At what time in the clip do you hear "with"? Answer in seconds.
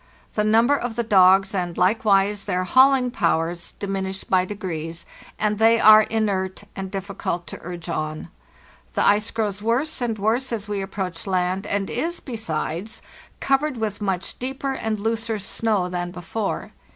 13.77-14.01